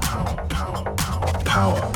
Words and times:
power, 0.59 1.45
power. 1.45 1.90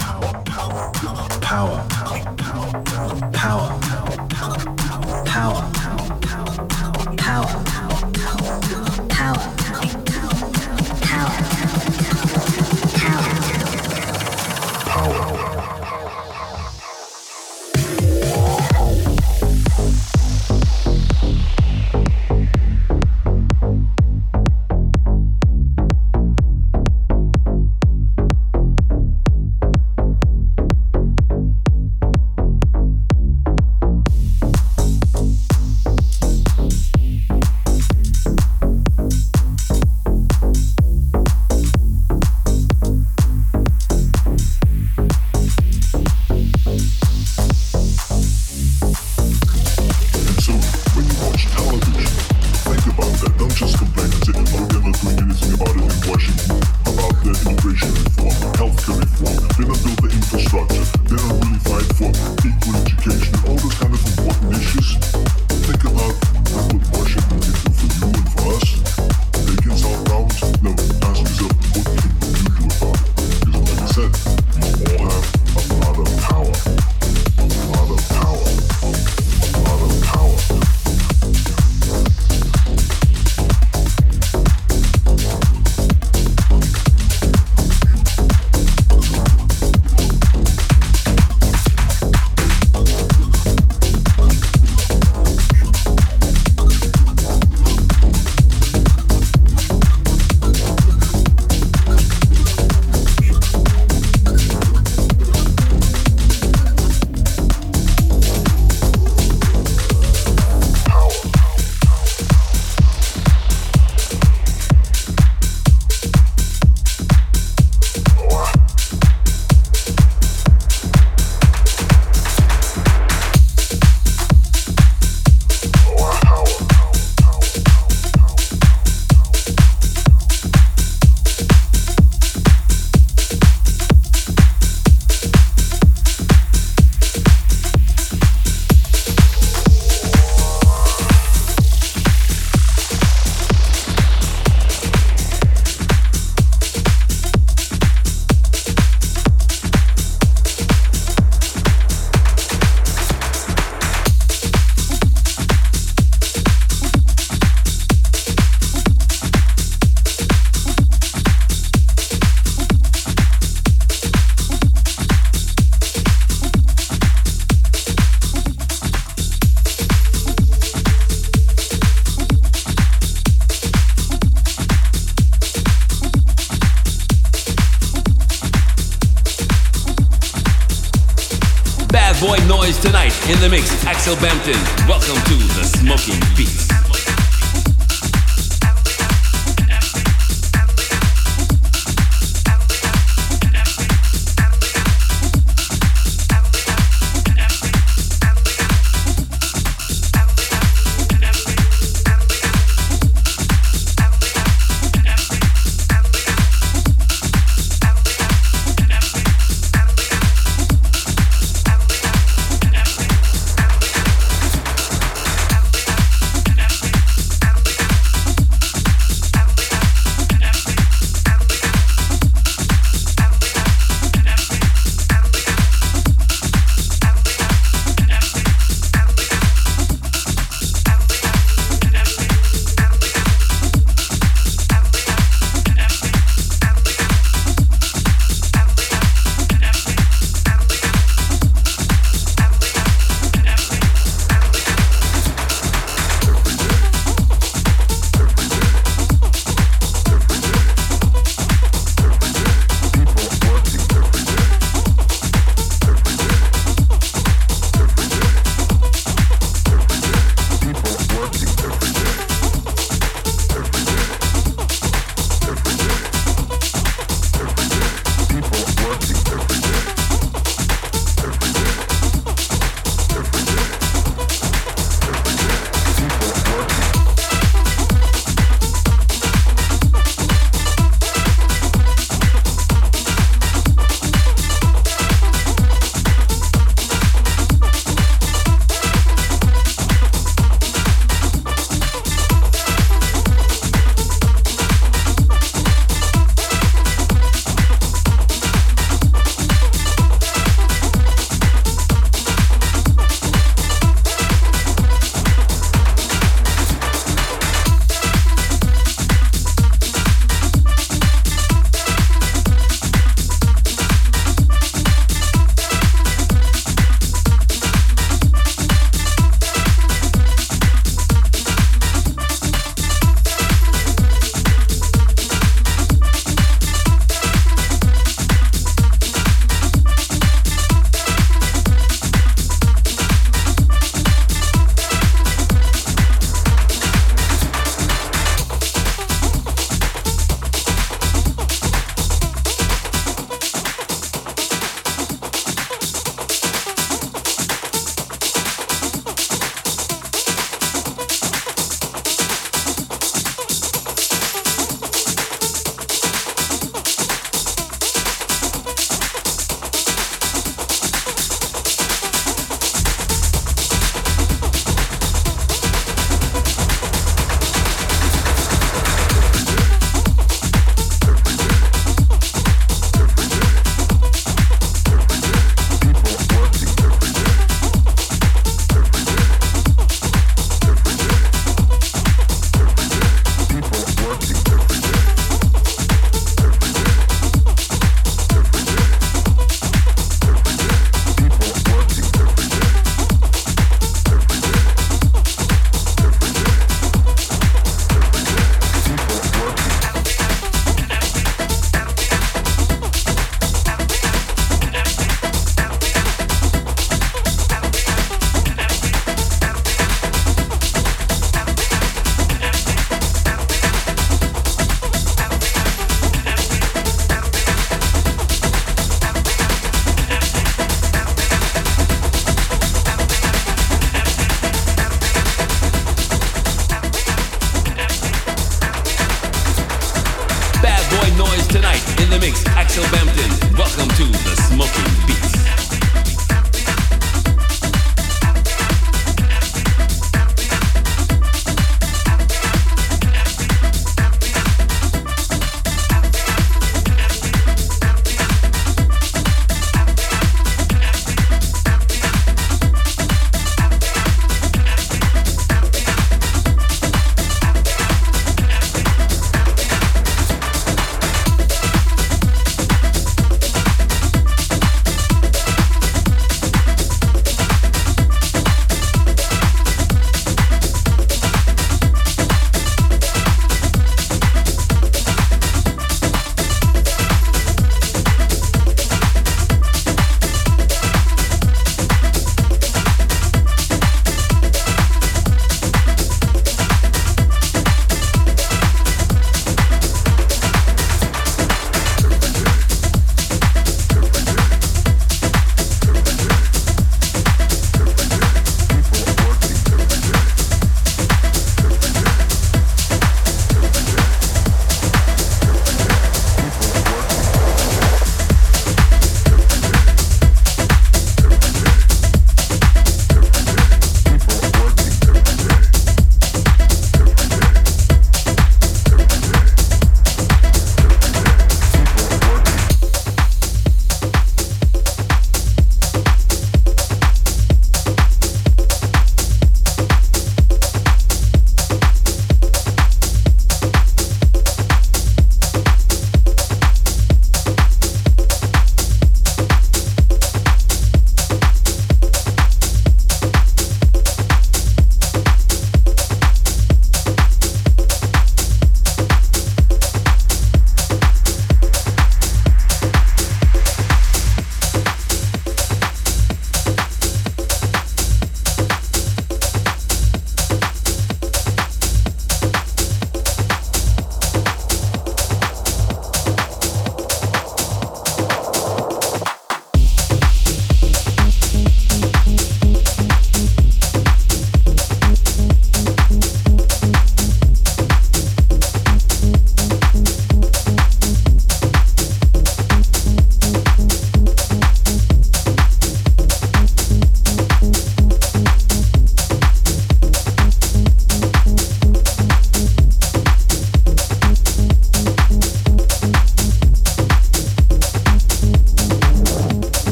Axel 184.07 184.21
Bampton. 184.21 184.87
Welcome 184.87 185.24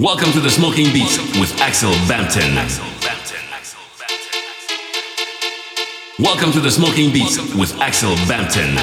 Welcome 0.00 0.30
to 0.30 0.38
the 0.38 0.48
Smoking 0.48 0.92
Beats 0.92 1.18
with 1.40 1.60
Axel 1.60 1.90
Bampton. 2.06 2.54
Welcome 6.20 6.52
to 6.52 6.60
the 6.60 6.70
Smoking 6.70 7.12
Beats 7.12 7.36
with 7.56 7.76
Axel 7.80 8.14
Bampton. 8.28 8.76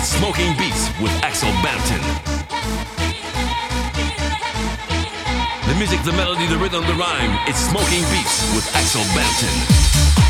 It's 0.00 0.16
Smoking 0.16 0.56
Beats 0.56 0.88
with 1.02 1.12
Axel 1.22 1.50
Banton. 1.60 2.00
The 5.70 5.74
music, 5.74 6.00
the 6.04 6.12
melody, 6.12 6.46
the 6.46 6.56
rhythm, 6.56 6.86
the 6.86 6.94
rhyme. 6.94 7.38
It's 7.46 7.58
Smoking 7.68 8.00
Beats 8.08 8.54
with 8.54 8.66
Axel 8.74 9.02
Banton. 9.12 10.28